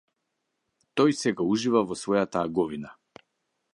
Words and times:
Тој 1.01 1.13
сега 1.19 1.45
ужива 1.57 1.83
во 1.91 1.99
својата 2.05 2.43
аговина. 2.47 2.95